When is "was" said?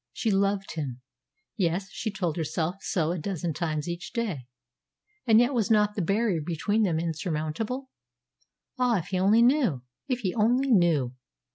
5.53-5.69